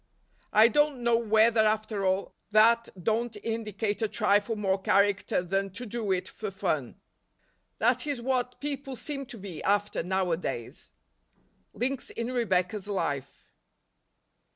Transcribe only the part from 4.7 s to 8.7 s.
character than to do it for fun. That is what